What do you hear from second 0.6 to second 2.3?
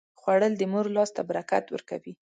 مور لاس ته برکت ورکوي